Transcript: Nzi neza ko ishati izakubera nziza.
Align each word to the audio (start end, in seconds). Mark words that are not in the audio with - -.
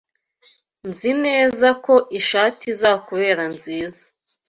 Nzi 0.87 1.11
neza 1.25 1.67
ko 1.85 1.93
ishati 2.19 2.61
izakubera 2.73 3.43
nziza. 3.55 4.01